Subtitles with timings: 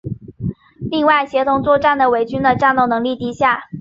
[0.89, 3.65] 另外协同作战的伪军的战斗能力低下。